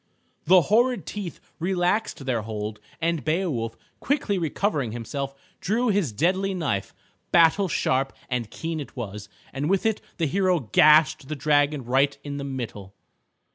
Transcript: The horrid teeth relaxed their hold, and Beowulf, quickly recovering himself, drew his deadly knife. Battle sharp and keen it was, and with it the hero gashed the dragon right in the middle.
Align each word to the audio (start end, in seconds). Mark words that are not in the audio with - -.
The 0.45 0.61
horrid 0.63 1.05
teeth 1.05 1.39
relaxed 1.59 2.25
their 2.25 2.41
hold, 2.41 2.79
and 2.99 3.23
Beowulf, 3.23 3.77
quickly 3.99 4.39
recovering 4.39 4.93
himself, 4.93 5.35
drew 5.59 5.89
his 5.89 6.11
deadly 6.11 6.55
knife. 6.55 6.91
Battle 7.31 7.67
sharp 7.67 8.11
and 8.27 8.49
keen 8.49 8.79
it 8.79 8.95
was, 8.95 9.29
and 9.53 9.69
with 9.69 9.85
it 9.85 10.01
the 10.17 10.25
hero 10.25 10.59
gashed 10.61 11.27
the 11.27 11.35
dragon 11.35 11.85
right 11.85 12.17
in 12.23 12.37
the 12.37 12.43
middle. 12.43 12.95